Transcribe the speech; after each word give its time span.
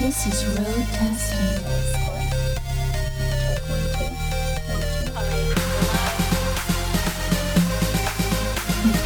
This 0.00 0.26
is 0.26 0.44
road 0.46 0.86
testing. 0.92 1.64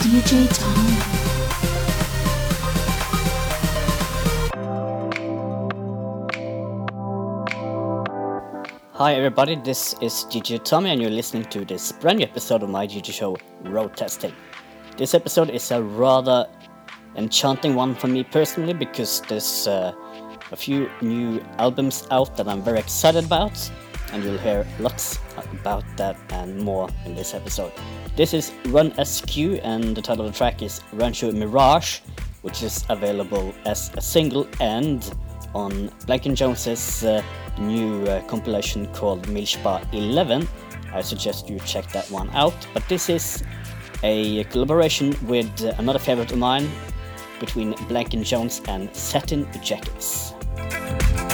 DJ 0.00 0.48
Tom. 0.58 1.28
Hi 8.94 9.14
everybody, 9.14 9.56
this 9.56 9.94
is 10.00 10.24
DJ 10.30 10.64
Tommy 10.64 10.90
and 10.90 11.02
you're 11.02 11.10
listening 11.10 11.44
to 11.50 11.64
this 11.64 11.92
brand 11.92 12.18
new 12.18 12.24
episode 12.24 12.62
of 12.62 12.70
my 12.70 12.86
DJ 12.86 13.12
show, 13.12 13.36
Road 13.62 13.94
Testing. 13.94 14.32
This 14.96 15.14
episode 15.14 15.50
is 15.50 15.70
a 15.70 15.82
rather 15.82 16.48
enchanting 17.16 17.74
one 17.74 17.94
for 17.94 18.06
me 18.06 18.24
personally 18.24 18.72
because 18.72 19.20
this 19.22 19.66
uh, 19.66 19.92
a 20.50 20.56
few 20.56 20.90
new 21.00 21.42
albums 21.58 22.06
out 22.10 22.36
that 22.36 22.48
I'm 22.48 22.62
very 22.62 22.78
excited 22.78 23.24
about 23.24 23.70
and 24.12 24.24
you'll 24.24 24.38
hear 24.38 24.66
lots 24.78 25.18
about 25.52 25.84
that 25.96 26.16
and 26.30 26.58
more 26.58 26.88
in 27.04 27.14
this 27.14 27.34
episode. 27.34 27.72
This 28.16 28.32
is 28.32 28.52
Run 28.66 28.92
SQ 29.04 29.36
and 29.62 29.96
the 29.96 30.02
title 30.02 30.26
of 30.26 30.32
the 30.32 30.38
track 30.38 30.62
is 30.62 30.80
Rancho 30.92 31.30
Mirage 31.32 32.00
which 32.42 32.62
is 32.62 32.84
available 32.88 33.54
as 33.64 33.90
a 33.96 34.00
single 34.00 34.46
and 34.60 35.14
on 35.54 35.90
Blank 36.06 36.22
& 36.22 36.34
Jones's 36.34 37.04
uh, 37.04 37.22
new 37.58 38.04
uh, 38.04 38.22
compilation 38.26 38.86
called 38.92 39.26
Milchbar 39.28 39.82
11. 39.92 40.46
I 40.92 41.02
suggest 41.02 41.48
you 41.48 41.58
check 41.60 41.90
that 41.92 42.10
one 42.10 42.30
out. 42.30 42.54
But 42.74 42.86
this 42.88 43.08
is 43.08 43.42
a 44.02 44.44
collaboration 44.44 45.16
with 45.26 45.50
another 45.78 45.98
favorite 45.98 46.32
of 46.32 46.38
mine 46.38 46.68
between 47.40 47.72
Blank 47.88 48.10
& 48.10 48.22
Jones 48.22 48.62
and 48.68 48.94
Satin 48.94 49.48
Jackets. 49.62 50.34
Thank 50.58 51.20
you. 51.20 51.27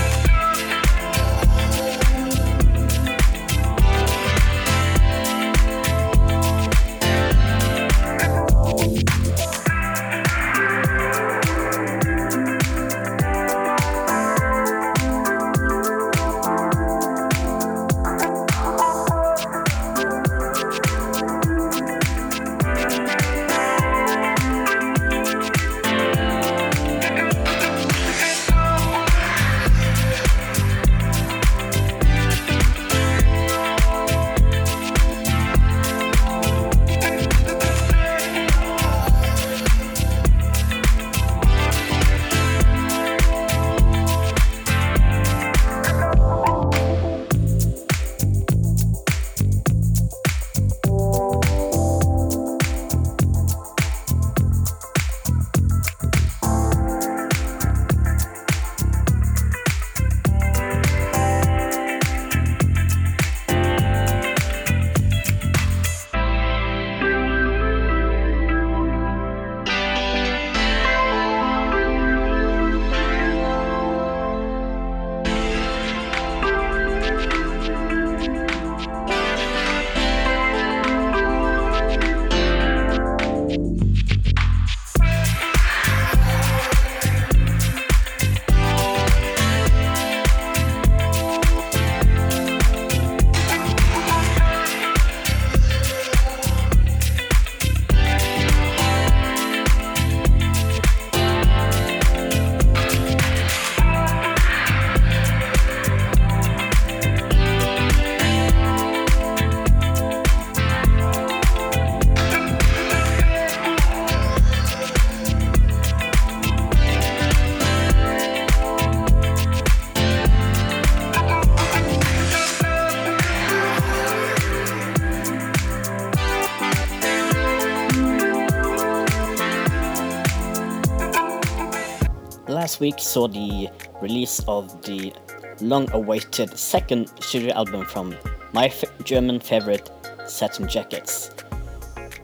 Last 132.74 132.80
week 132.80 132.98
saw 132.98 133.28
the 133.28 133.68
release 134.02 134.40
of 134.48 134.82
the 134.82 135.12
long 135.60 135.88
awaited 135.92 136.58
second 136.58 137.08
studio 137.20 137.54
album 137.54 137.84
from 137.84 138.16
my 138.52 138.72
German 139.04 139.38
favorite 139.38 139.88
Satin 140.26 140.66
Jackets. 140.66 141.30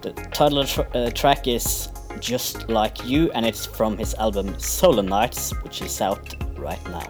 The 0.03 0.13
title 0.33 0.65
tr 0.65 0.81
uh, 0.95 1.11
track 1.11 1.47
is 1.47 1.91
Just 2.19 2.69
Like 2.69 3.07
You 3.07 3.31
and 3.33 3.47
it's 3.47 3.65
from 3.65 3.97
his 3.97 4.15
album 4.15 4.59
Solar 4.59 5.05
Nights, 5.05 5.53
which 5.63 5.83
is 5.83 6.01
out 6.01 6.35
right 6.59 6.85
now. 6.91 7.07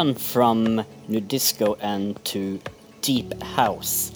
From 0.00 0.82
new 1.08 1.20
disco 1.20 1.76
and 1.82 2.24
to 2.24 2.58
deep 3.02 3.34
house. 3.42 4.12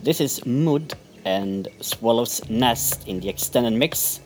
This 0.00 0.20
is 0.20 0.46
Mud 0.46 0.94
and 1.24 1.66
Swallow's 1.80 2.48
Nest 2.48 3.08
in 3.08 3.18
the 3.18 3.28
extended 3.28 3.72
mix, 3.72 4.20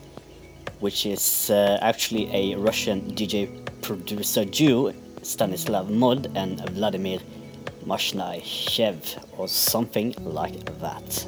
which 0.79 1.07
is 1.07 1.49
uh, 1.49 1.79
actually 1.81 2.29
a 2.31 2.55
Russian 2.55 3.01
DJ 3.15 3.49
producer 3.81 4.45
duo, 4.45 4.93
Stanislav 5.23 5.89
Mud 5.89 6.31
and 6.35 6.69
Vladimir 6.69 7.17
Mashnayev, 7.83 9.39
or 9.39 9.47
something 9.47 10.13
like 10.19 10.79
that. 10.81 11.25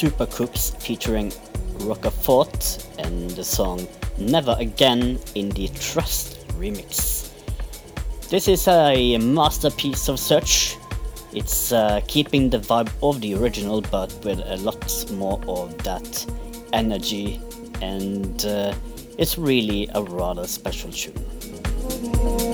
Super 0.00 0.24
Cooks 0.24 0.70
featuring 0.78 1.30
Rockafort 1.80 2.88
and 2.98 3.28
the 3.32 3.44
song 3.44 3.86
Never 4.16 4.56
Again 4.58 5.18
in 5.34 5.50
the 5.50 5.68
Trust 5.78 6.48
remix. 6.58 7.28
This 8.30 8.48
is 8.48 8.66
a 8.66 9.18
masterpiece 9.18 10.08
of 10.08 10.18
such. 10.18 10.78
It's 11.34 11.70
uh, 11.72 12.00
keeping 12.08 12.48
the 12.48 12.60
vibe 12.60 12.90
of 13.02 13.20
the 13.20 13.34
original 13.34 13.82
but 13.82 14.10
with 14.24 14.38
a 14.38 14.56
lot 14.56 15.12
more 15.12 15.38
of 15.46 15.76
that 15.84 16.24
energy 16.72 17.38
and 17.82 18.42
uh, 18.46 18.72
it's 19.18 19.36
really 19.36 19.86
a 19.94 20.02
rather 20.02 20.46
special 20.46 20.90
tune. 20.90 22.49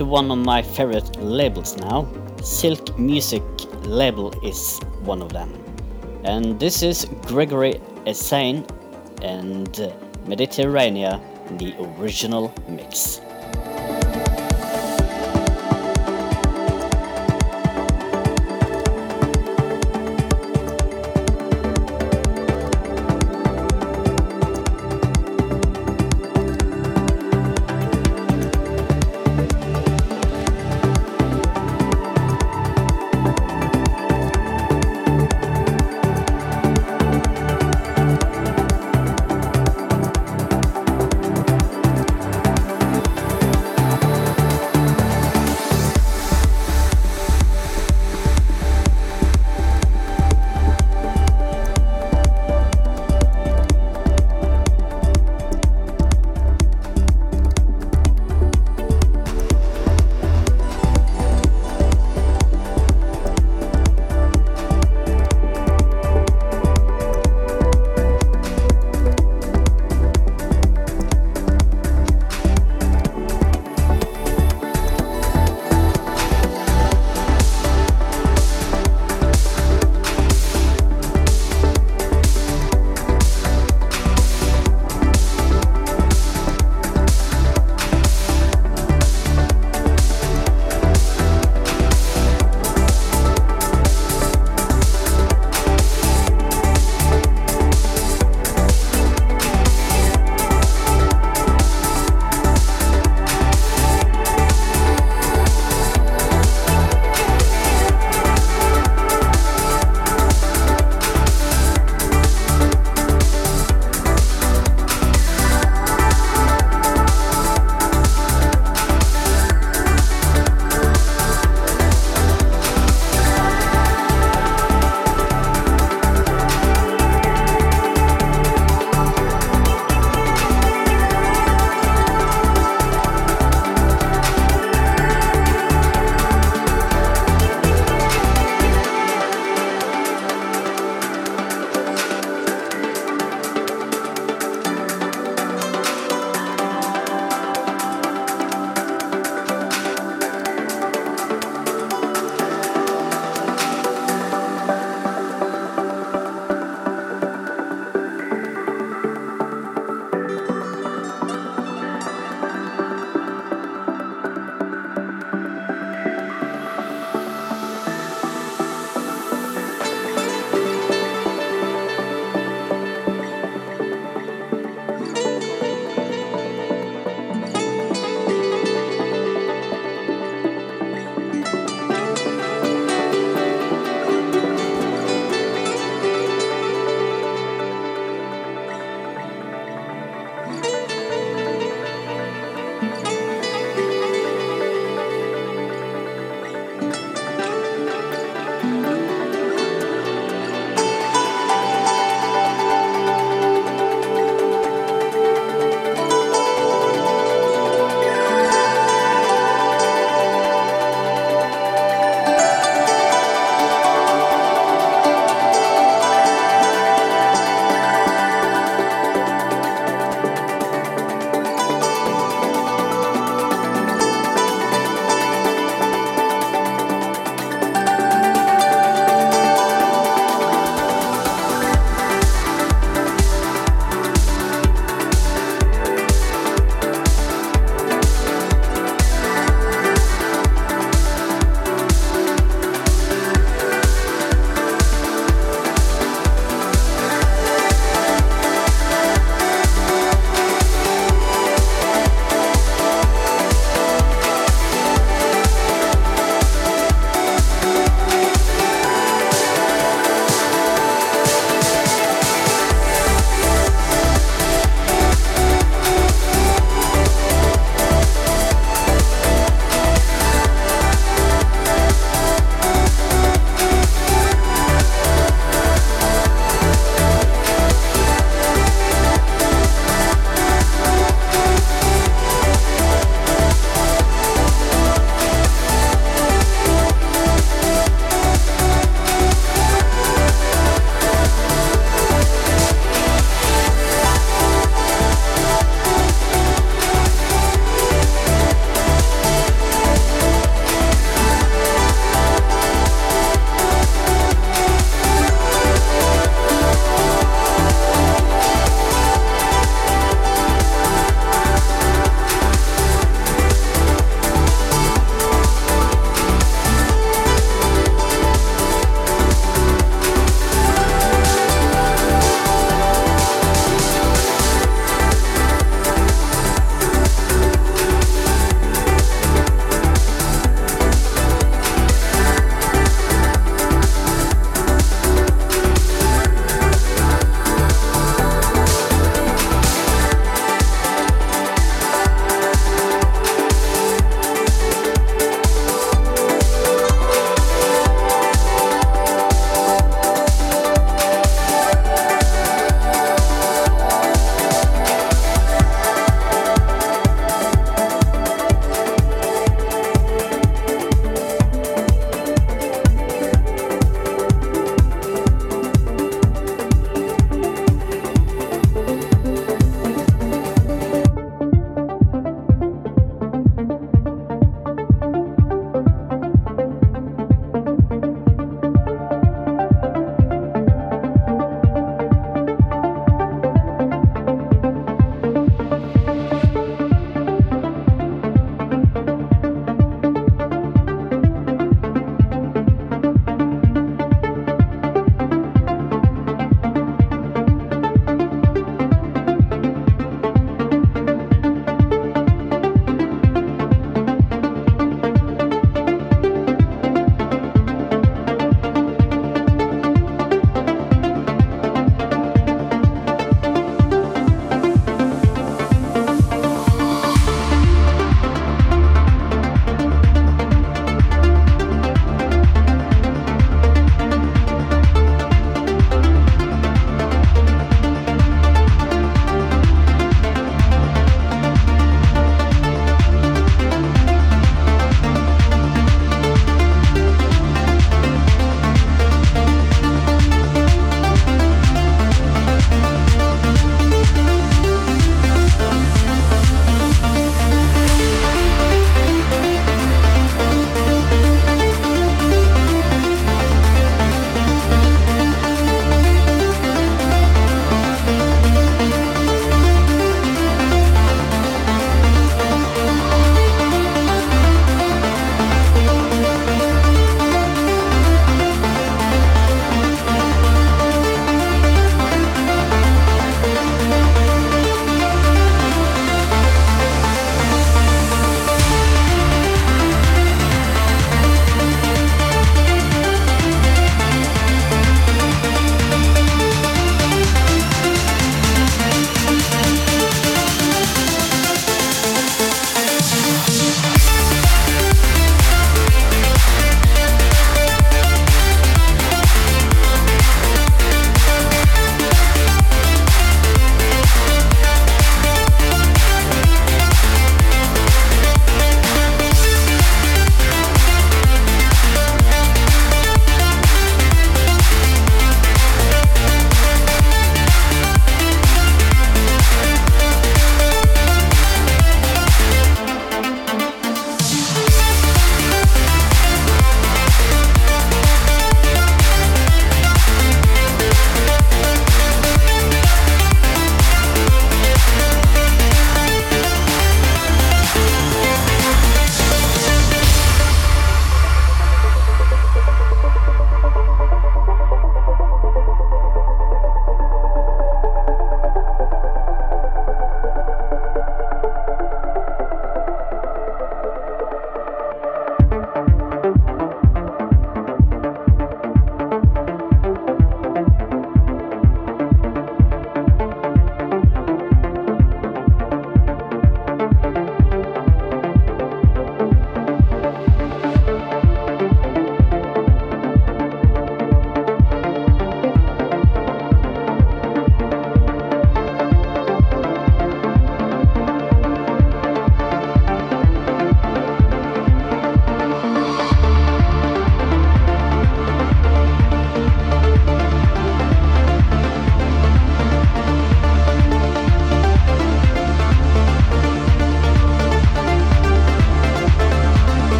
To 0.00 0.06
one 0.06 0.30
of 0.30 0.38
my 0.38 0.62
favorite 0.62 1.14
labels 1.20 1.76
now, 1.76 2.08
Silk 2.42 2.98
Music 2.98 3.42
label 3.82 4.32
is 4.42 4.80
one 5.04 5.20
of 5.20 5.30
them. 5.30 5.52
And 6.24 6.58
this 6.58 6.82
is 6.82 7.04
Gregory 7.26 7.74
Esayan 8.06 8.64
and 9.20 9.92
Mediterranean, 10.26 11.20
the 11.58 11.74
original 11.98 12.50
mix. 12.66 13.20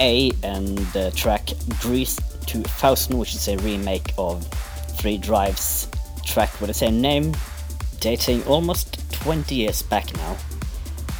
A 0.00 0.30
and 0.42 0.78
the 0.92 1.10
track 1.14 1.50
Greece 1.80 2.18
2000, 2.46 3.16
which 3.18 3.34
is 3.34 3.48
a 3.48 3.56
remake 3.58 4.12
of 4.18 4.46
Three 4.98 5.18
Drives 5.18 5.88
track 6.24 6.60
with 6.60 6.68
the 6.68 6.74
same 6.74 7.00
name, 7.00 7.34
dating 8.00 8.44
almost 8.44 9.10
20 9.12 9.54
years 9.54 9.82
back 9.82 10.14
now. 10.16 10.36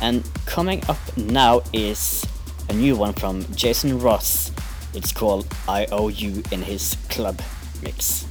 And 0.01 0.29
coming 0.45 0.83
up 0.89 0.99
now 1.17 1.63
is 1.73 2.25
a 2.69 2.75
new 2.75 2.97
one 2.97 3.13
from 3.15 3.45
Jason 3.55 3.99
Ross. 3.99 4.53
It's 4.95 5.13
called 5.13 5.47
IOU 5.69 6.43
in 6.53 6.63
his 6.63 6.97
club 7.09 7.41
mix. 7.83 8.27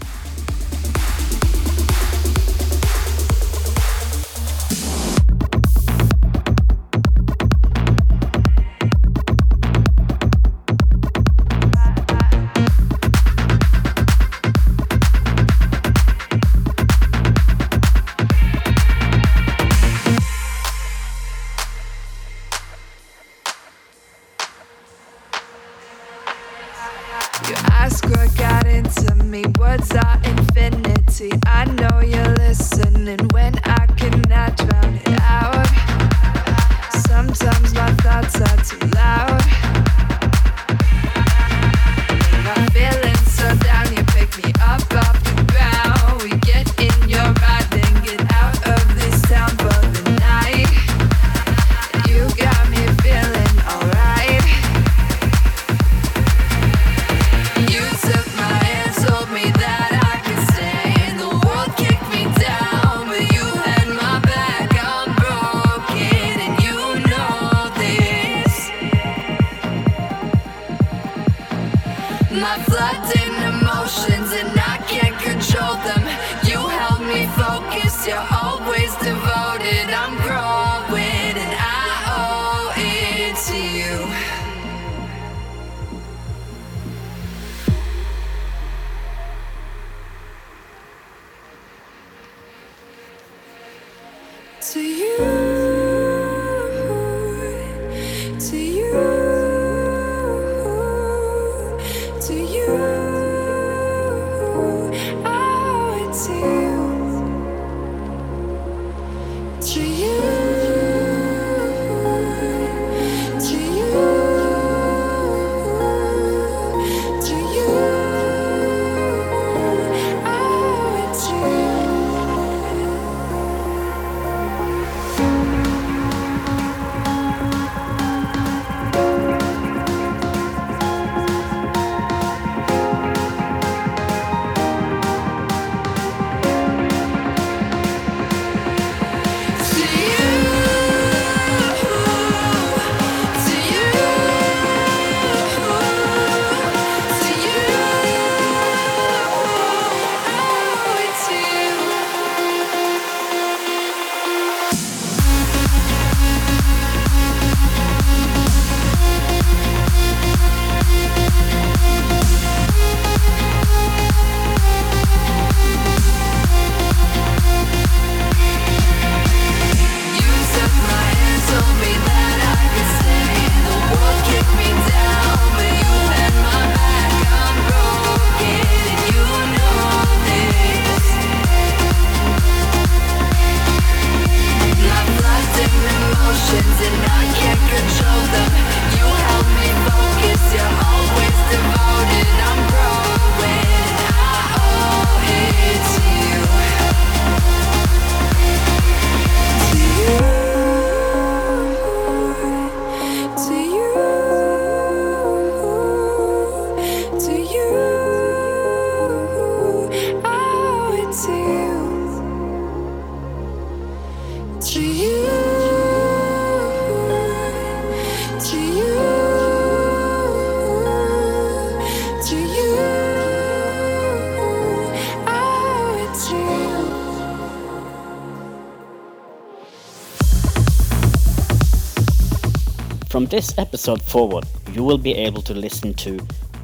this 233.35 233.53
episode 233.57 234.01
forward, 234.01 234.45
you 234.71 234.81
will 234.81 234.97
be 234.97 235.13
able 235.13 235.41
to 235.41 235.53
listen 235.53 235.93
to 235.93 236.17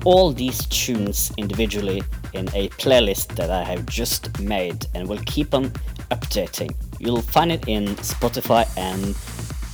all 0.05 0.31
these 0.31 0.65
tunes 0.67 1.29
individually 1.37 2.01
in 2.31 2.47
a 2.53 2.69
playlist 2.79 3.35
that 3.35 3.49
I 3.49 3.61
have 3.61 3.85
just 3.87 4.39
made 4.39 4.85
and 4.93 5.05
will 5.05 5.19
keep 5.25 5.53
on 5.53 5.65
updating. 6.11 6.73
You'll 6.97 7.23
find 7.23 7.51
it 7.51 7.67
in 7.67 7.87
Spotify 7.97 8.63
and 8.77 9.17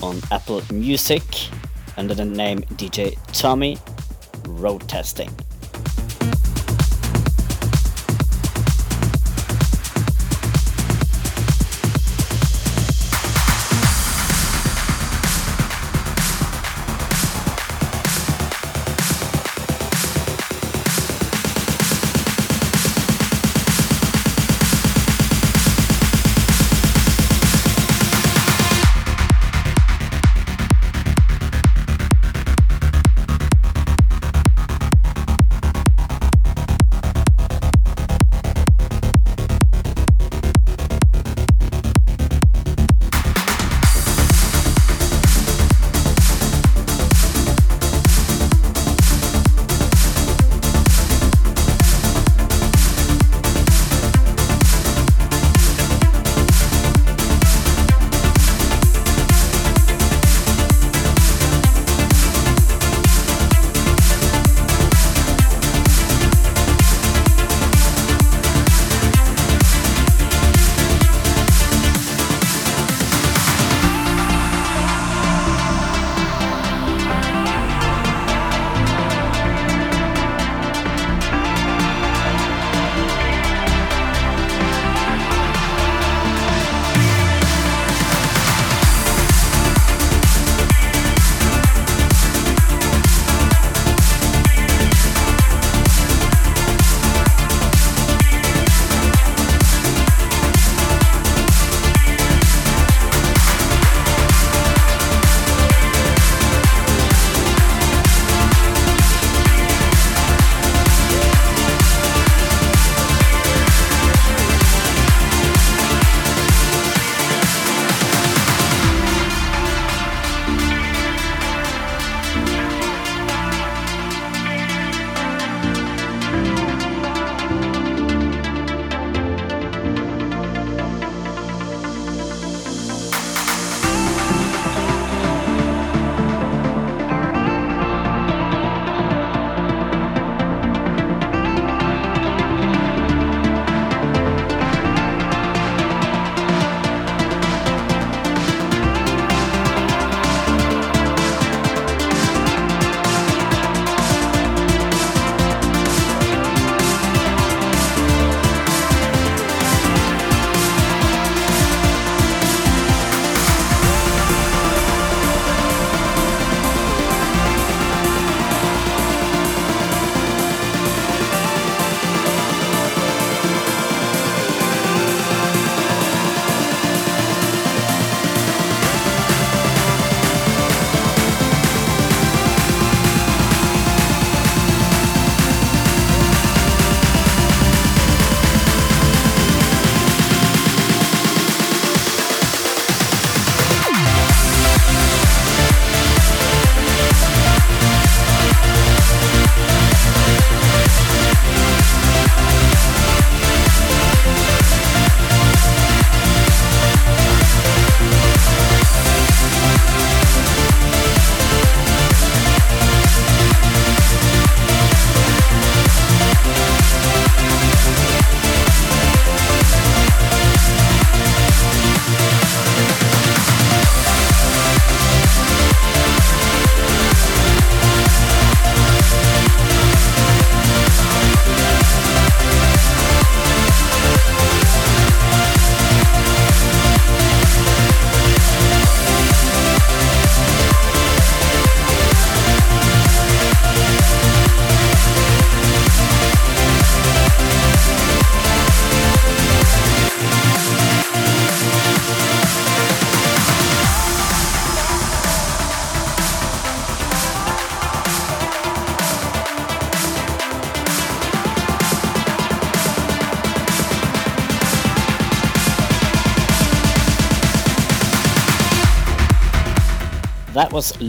on 0.02 0.20
Apple 0.32 0.64
Music 0.74 1.22
under 1.98 2.16
the 2.16 2.26
name 2.26 2.62
DJ 2.80 3.16
Tommy 3.32 3.78
Road 4.48 4.90
Testing. 4.90 5.30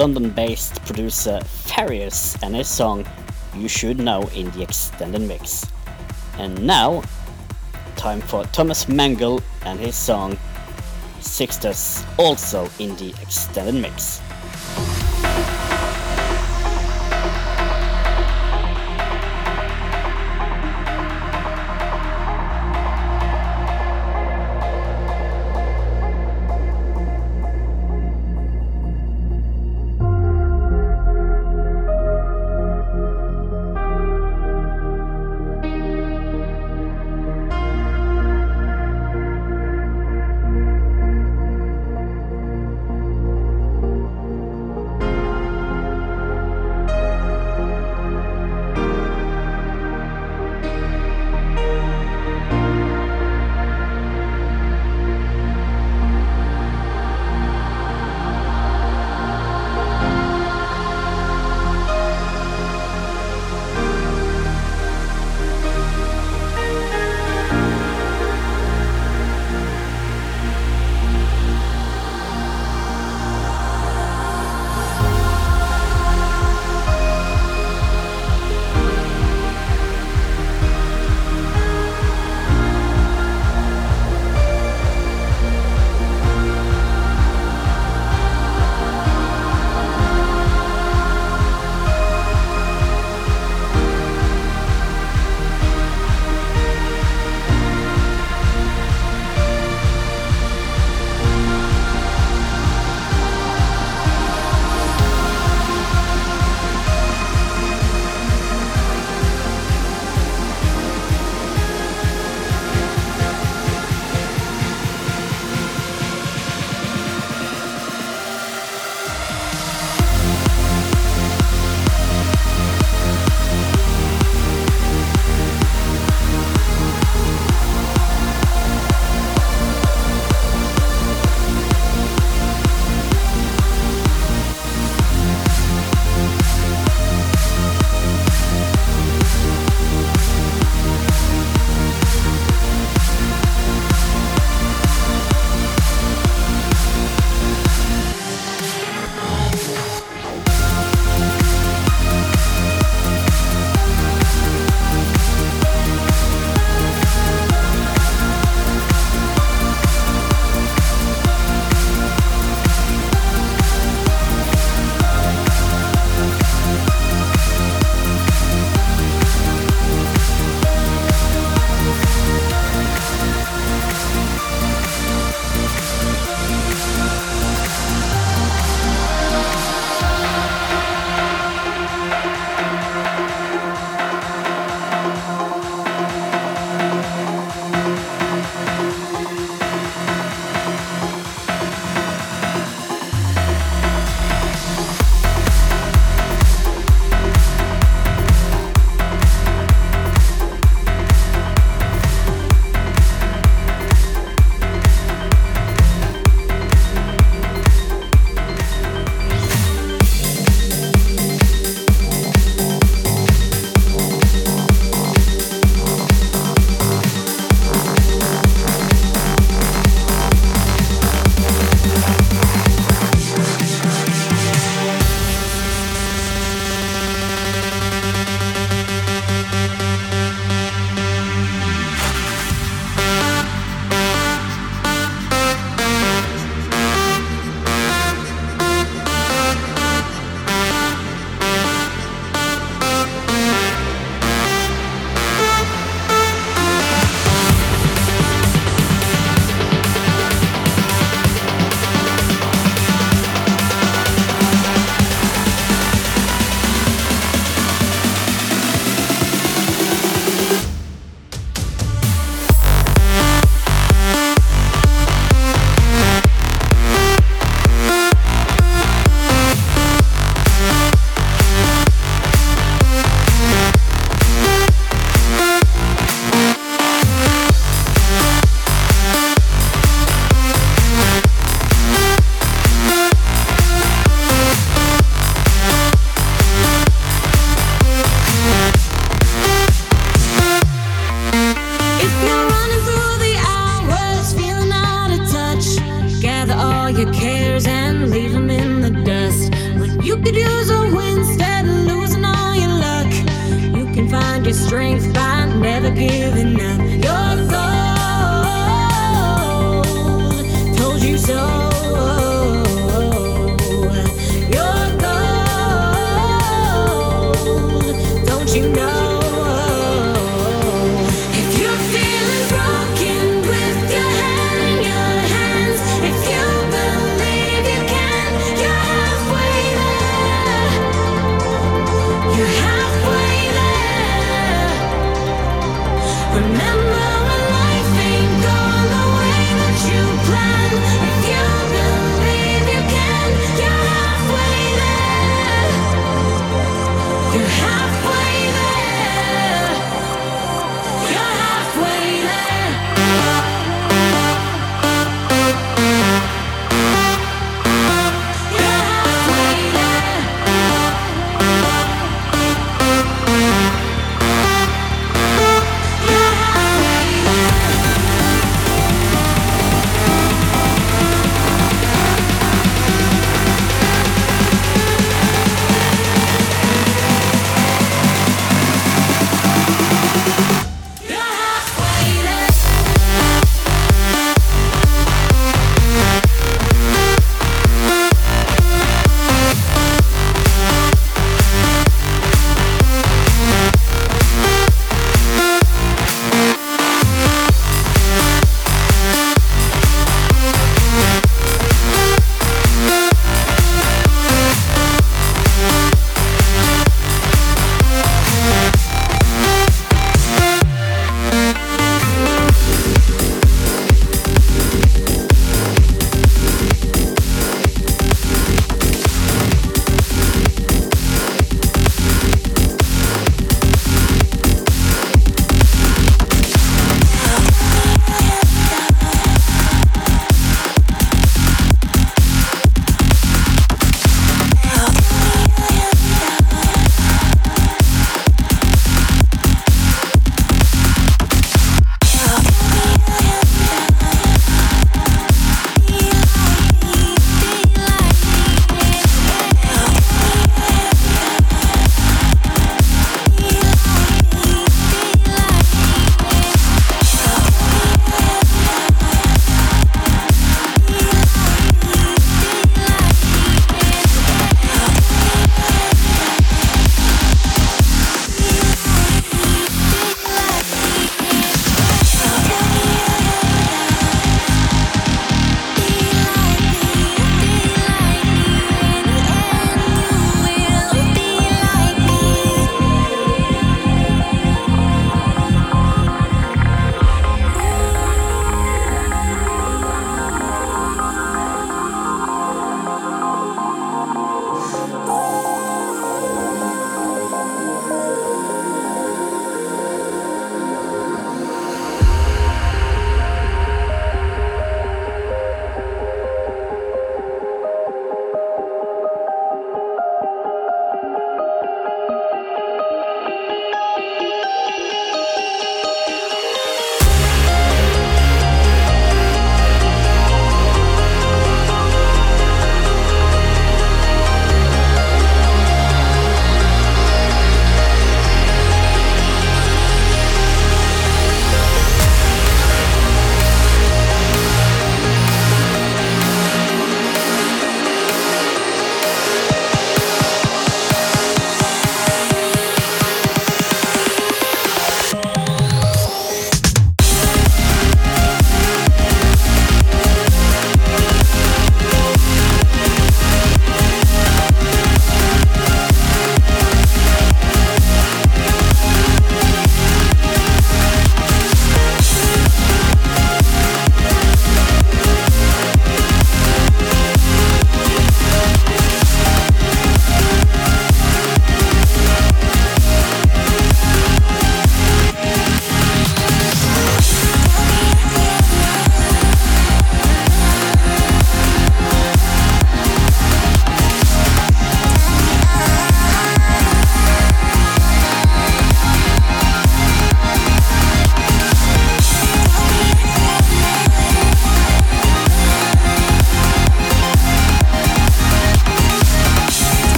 London 0.00 0.30
based 0.30 0.82
producer 0.86 1.40
Farius 1.44 2.34
and 2.42 2.56
his 2.56 2.68
song 2.68 3.06
You 3.54 3.68
Should 3.68 3.98
Know 3.98 4.22
in 4.34 4.50
the 4.52 4.62
extended 4.62 5.20
mix. 5.20 5.66
And 6.38 6.66
now, 6.66 7.02
time 7.96 8.22
for 8.22 8.44
Thomas 8.44 8.88
Mangle 8.88 9.42
and 9.66 9.78
his 9.78 9.94
song 9.94 10.38
Sixtus, 11.20 12.02
also 12.16 12.66
in 12.78 12.96
the 12.96 13.10
extended 13.20 13.74
mix. 13.74 14.22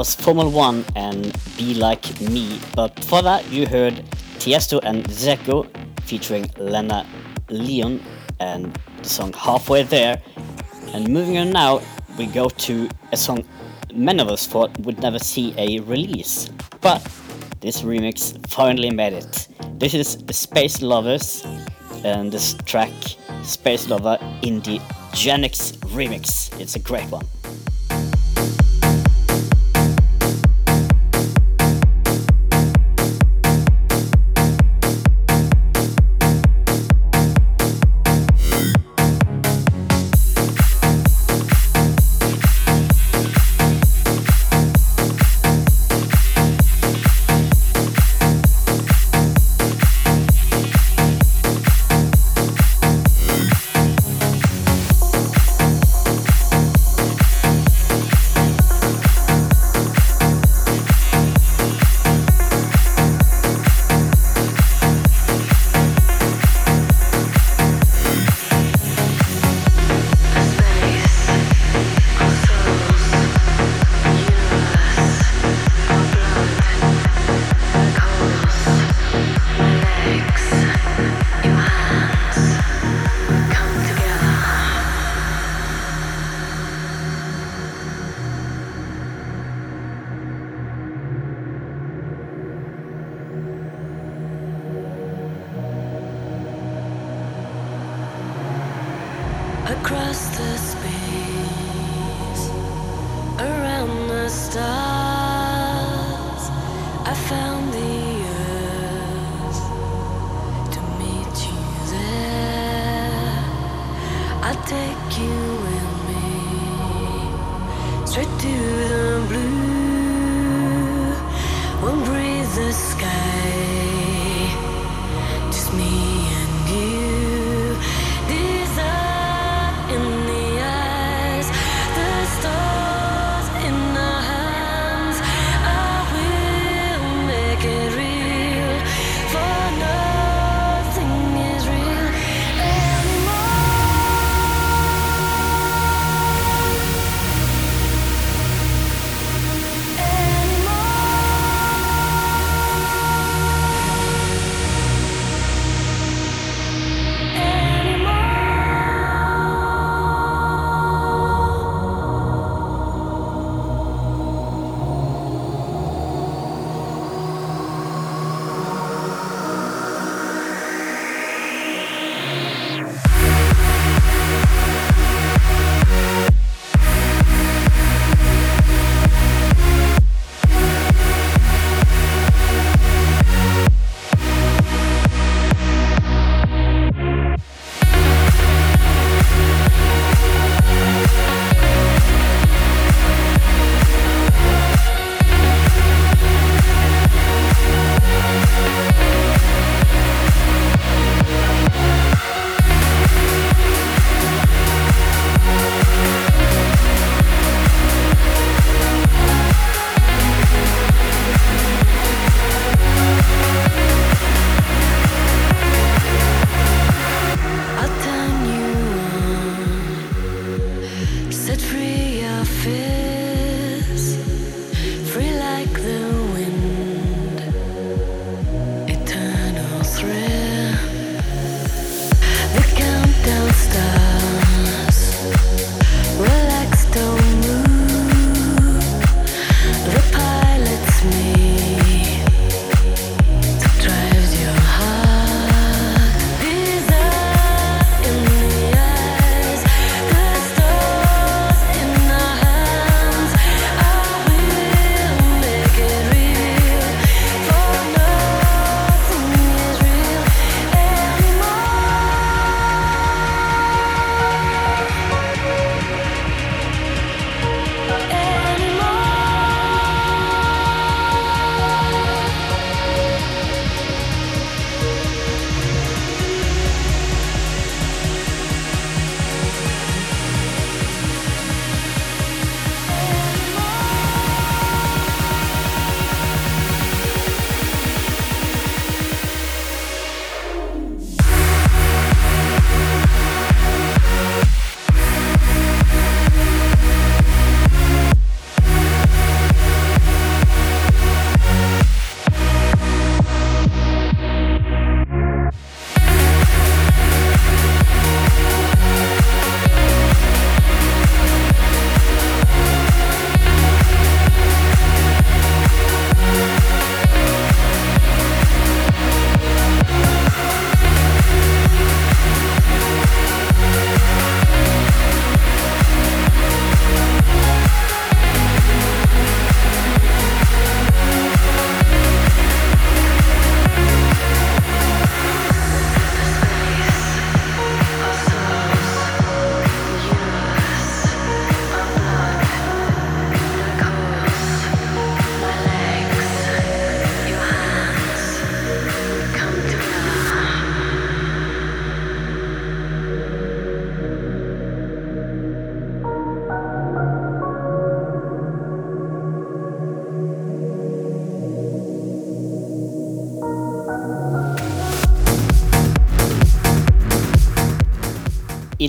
Was 0.00 0.14
Formula 0.14 0.48
One 0.48 0.82
and 0.96 1.30
Be 1.58 1.74
Like 1.74 2.22
Me. 2.22 2.58
But 2.74 3.04
for 3.04 3.20
that, 3.20 3.46
you 3.52 3.66
heard 3.66 3.96
Tiesto 4.38 4.80
and 4.82 5.04
Zeko 5.04 5.68
featuring 6.04 6.50
Lena 6.56 7.06
Leon 7.50 8.00
and 8.38 8.74
the 9.02 9.08
song 9.10 9.34
Halfway 9.34 9.82
There. 9.82 10.22
And 10.94 11.06
moving 11.06 11.36
on 11.36 11.50
now, 11.50 11.82
we 12.16 12.24
go 12.24 12.48
to 12.48 12.88
a 13.12 13.16
song 13.18 13.44
many 13.92 14.22
of 14.22 14.28
us 14.28 14.46
thought 14.46 14.70
would 14.78 15.02
never 15.02 15.18
see 15.18 15.52
a 15.58 15.80
release. 15.80 16.48
But 16.80 17.06
this 17.60 17.82
remix 17.82 18.32
finally 18.48 18.88
made 18.88 19.12
it. 19.12 19.48
This 19.78 19.92
is 19.92 20.16
Space 20.30 20.80
Lovers 20.80 21.44
and 22.04 22.32
this 22.32 22.54
track 22.64 22.94
Space 23.42 23.90
Lover 23.90 24.16
Indie 24.40 24.80
Genix 25.12 25.76
Remix. 25.92 26.58
It's 26.58 26.74
a 26.74 26.80
great 26.80 27.10
one. 27.10 27.26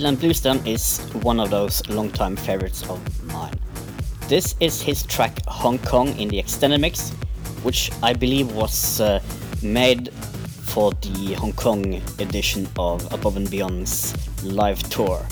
Ilan 0.02 0.20
Bluestone 0.20 0.66
is 0.66 0.98
one 1.22 1.40
of 1.40 1.52
those 1.52 1.88
longtime 1.88 2.36
favorites 2.36 2.82
of 2.90 3.00
mine. 3.32 3.54
This 4.28 4.56
is 4.60 4.82
his 4.82 5.04
track 5.04 5.46
Hong 5.46 5.78
Kong 5.78 6.18
in 6.18 6.28
the 6.28 6.40
extended 6.40 6.82
mix, 6.82 7.12
which 7.62 7.92
I 8.02 8.14
believe 8.14 8.52
was 8.56 9.00
uh, 9.00 9.22
made 9.62 10.12
for 10.12 10.92
the 11.02 11.36
Hong 11.36 11.54
Kong 11.54 12.02
edition 12.18 12.68
of 12.80 13.14
Above 13.14 13.38
and 13.38 13.48
Beyond's 13.48 14.16
live 14.44 14.82
tour. 14.90 15.24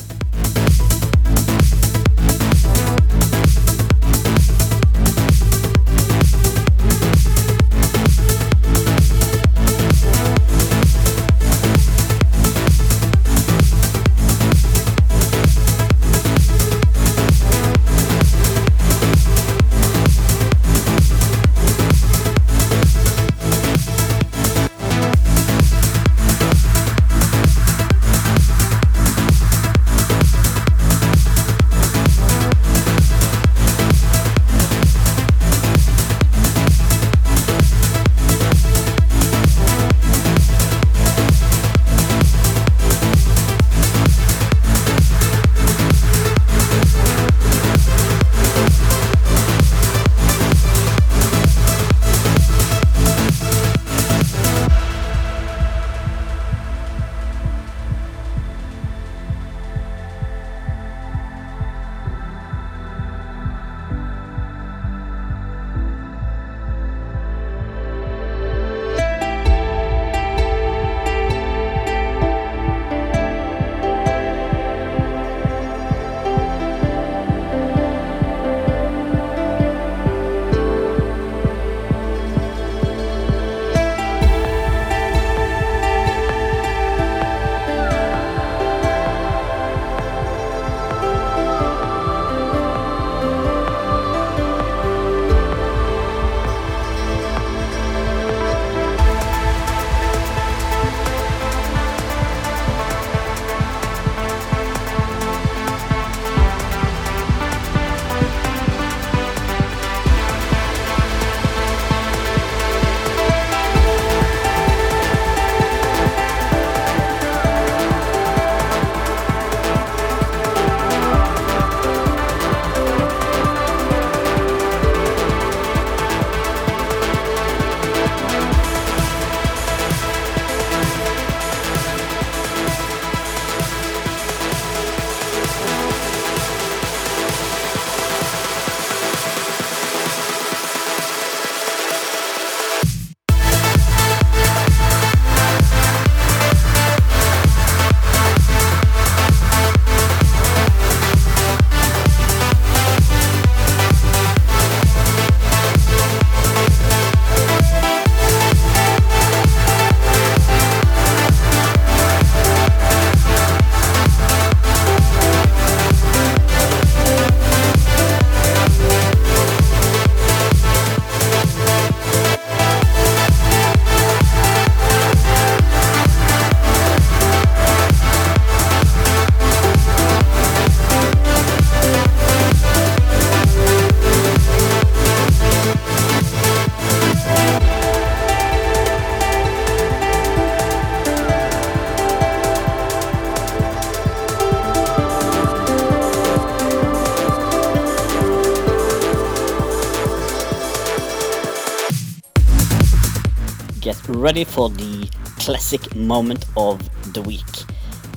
Ready 204.29 204.43
for 204.43 204.69
the 204.69 205.09
classic 205.39 205.95
moment 205.95 206.45
of 206.55 206.77
the 207.13 207.21
week. 207.23 207.51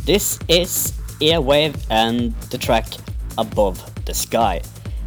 This 0.05 0.39
is 0.47 0.93
Airwave 1.23 1.75
and 1.89 2.35
the 2.51 2.59
track 2.59 2.85
Above 3.39 3.79
the 4.05 4.13
Sky. 4.13 4.61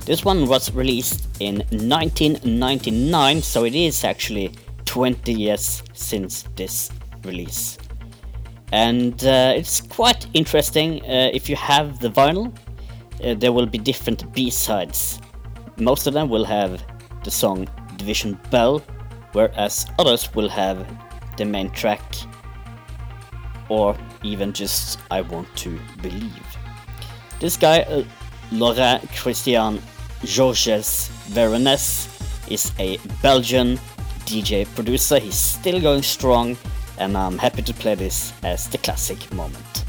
This 0.03 0.25
one 0.25 0.47
was 0.47 0.73
released 0.73 1.27
in 1.39 1.57
1999, 1.69 3.39
so 3.43 3.65
it 3.65 3.75
is 3.75 4.03
actually 4.03 4.55
20 4.85 5.31
years 5.31 5.83
since 5.93 6.41
this 6.55 6.89
release. 7.23 7.77
And 8.71 9.23
uh, 9.25 9.53
it's 9.55 9.81
quite 9.81 10.25
interesting. 10.33 11.03
Uh, 11.03 11.29
if 11.31 11.47
you 11.47 11.55
have 11.55 11.99
the 11.99 12.09
vinyl, 12.09 12.51
uh, 13.23 13.35
there 13.35 13.53
will 13.53 13.67
be 13.67 13.77
different 13.77 14.33
B 14.33 14.49
sides. 14.49 15.19
Most 15.77 16.07
of 16.07 16.15
them 16.15 16.29
will 16.29 16.45
have 16.45 16.83
the 17.23 17.29
song 17.29 17.67
Division 17.97 18.39
Bell, 18.49 18.81
whereas 19.35 19.85
others 19.99 20.33
will 20.33 20.49
have 20.49 20.87
the 21.37 21.45
main 21.45 21.69
track 21.71 22.01
or 23.69 23.95
even 24.23 24.53
just 24.53 24.99
I 25.11 25.21
Want 25.21 25.53
to 25.57 25.79
Believe. 26.01 26.57
This 27.39 27.57
guy, 27.57 27.81
uh, 27.81 28.03
Laurent 28.51 29.01
Christian 29.11 29.81
Georges 30.23 31.09
Veronnez, 31.29 32.07
is 32.49 32.71
a 32.79 32.97
Belgian 33.21 33.77
DJ 34.25 34.65
producer. 34.73 35.19
He's 35.19 35.35
still 35.35 35.81
going 35.81 36.03
strong, 36.03 36.57
and 36.97 37.17
I'm 37.17 37.37
happy 37.37 37.61
to 37.63 37.73
play 37.73 37.95
this 37.95 38.33
as 38.43 38.69
the 38.69 38.77
classic 38.77 39.33
moment. 39.33 39.84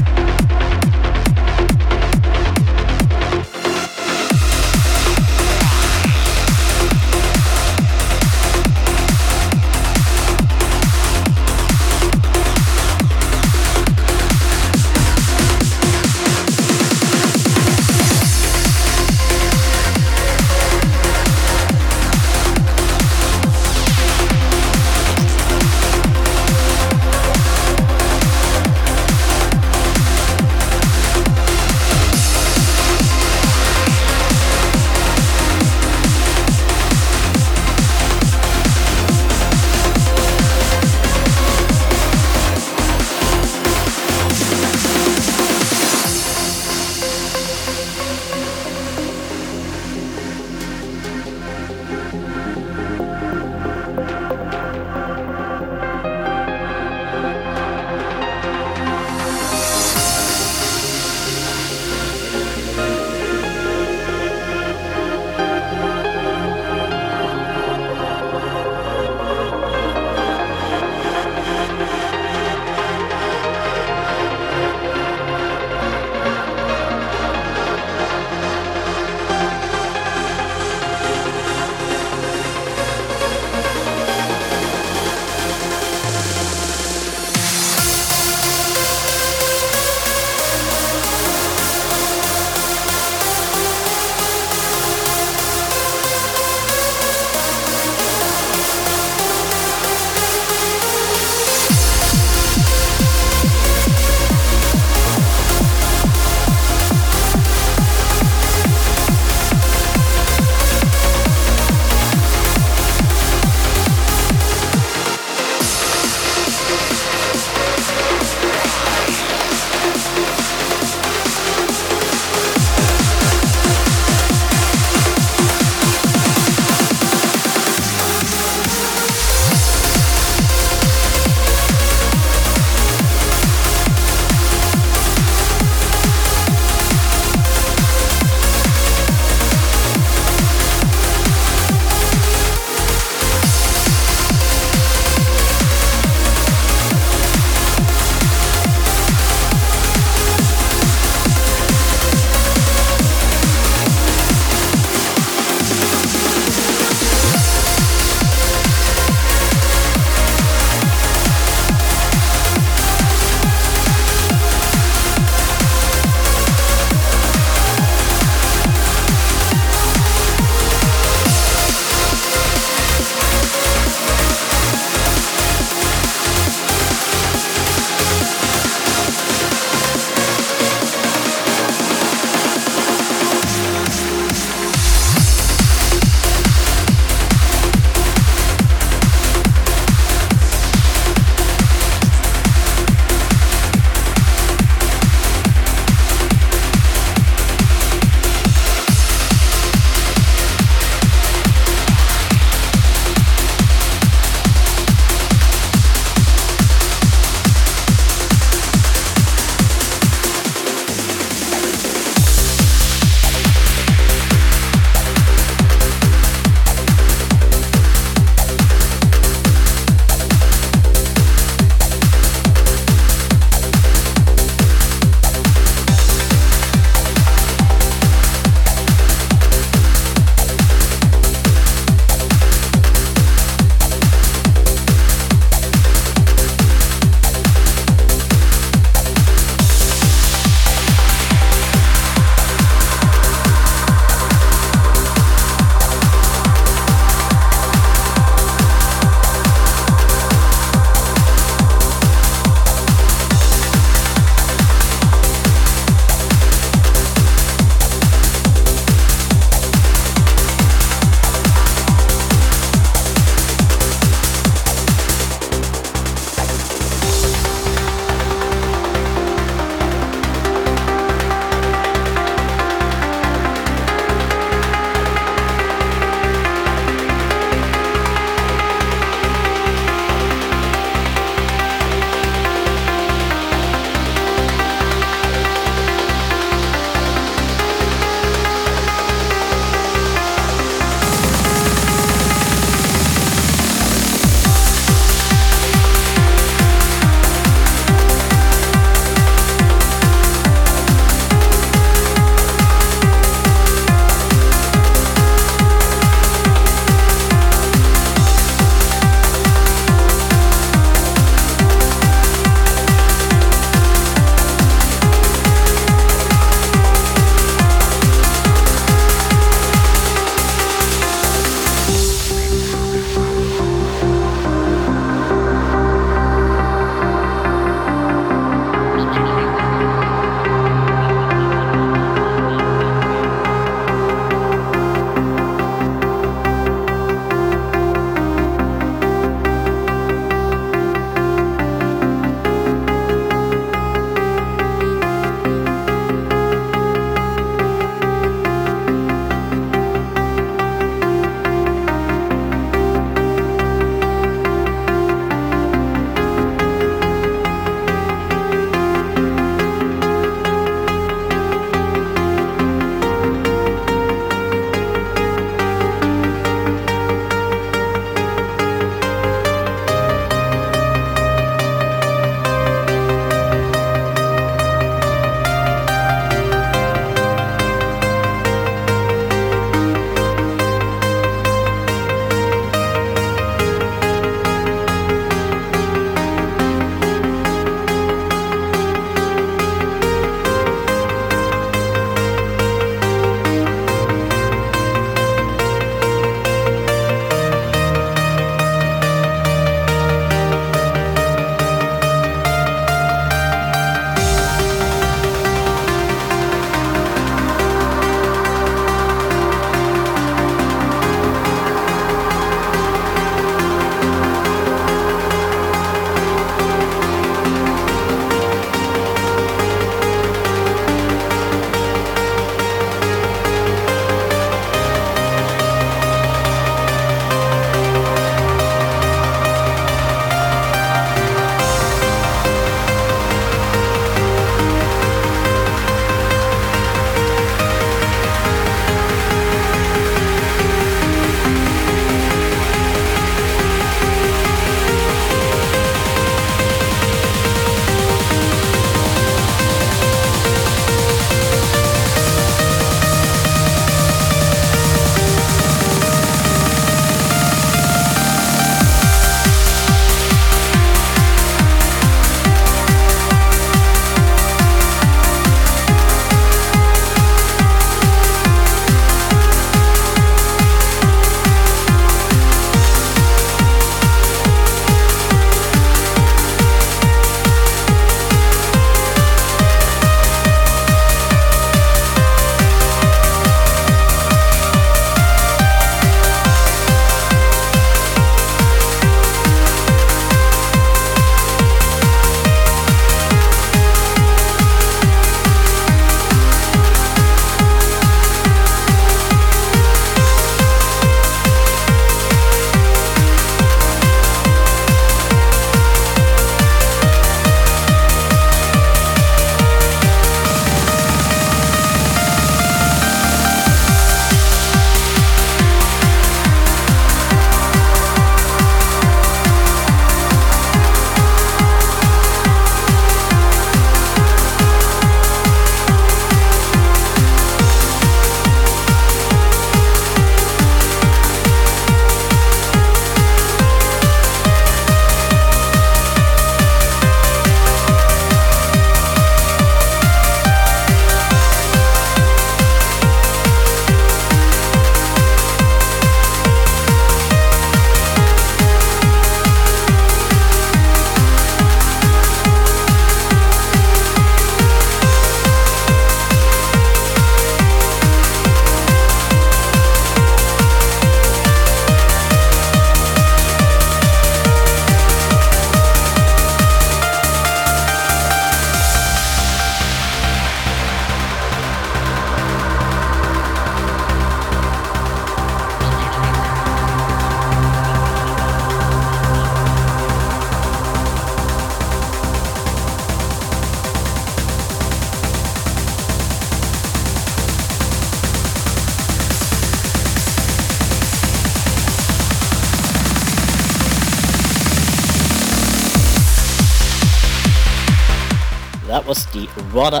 Was 599.56 599.64
the 599.64 599.70
rather 599.70 600.00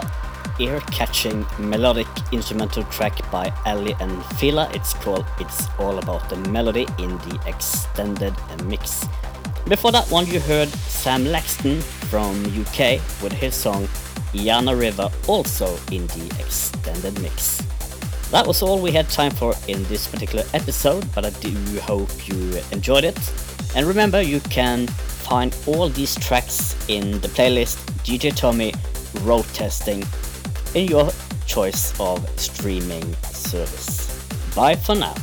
ear-catching 0.58 1.46
melodic 1.58 2.06
instrumental 2.32 2.82
track 2.84 3.30
by 3.30 3.52
Aly 3.66 3.94
and 4.00 4.24
Fila. 4.36 4.70
It's 4.74 4.94
called 4.94 5.26
It's 5.38 5.66
All 5.78 5.98
About 5.98 6.28
the 6.30 6.36
Melody 6.50 6.86
in 6.98 7.16
the 7.18 7.40
extended 7.46 8.34
mix. 8.64 9.06
Before 9.68 9.92
that 9.92 10.10
one 10.10 10.26
you 10.26 10.40
heard 10.40 10.68
Sam 10.68 11.24
Laxton 11.24 11.82
from 11.82 12.44
UK 12.46 13.00
with 13.22 13.32
his 13.32 13.54
song 13.54 13.84
Yana 14.32 14.78
River 14.78 15.10
also 15.26 15.66
in 15.92 16.06
the 16.08 16.36
extended 16.38 17.20
mix. 17.20 17.58
That 18.30 18.46
was 18.46 18.62
all 18.62 18.80
we 18.80 18.92
had 18.92 19.08
time 19.08 19.30
for 19.30 19.54
in 19.68 19.84
this 19.84 20.06
particular 20.06 20.44
episode, 20.54 21.06
but 21.14 21.24
I 21.24 21.30
do 21.30 21.54
hope 21.80 22.28
you 22.28 22.60
enjoyed 22.72 23.04
it. 23.04 23.18
And 23.74 23.86
remember, 23.86 24.20
you 24.20 24.40
can 24.40 24.86
find 24.86 25.56
all 25.66 25.88
these 25.88 26.14
tracks 26.16 26.76
in 26.88 27.20
the 27.20 27.28
playlist 27.28 27.76
DJ 28.04 28.34
Tommy 28.34 28.72
Road 29.22 29.44
Testing 29.52 30.04
in 30.74 30.88
your 30.88 31.10
choice 31.46 31.98
of 32.00 32.28
streaming 32.38 33.14
service. 33.22 34.26
Bye 34.54 34.74
for 34.76 34.94
now. 34.94 35.14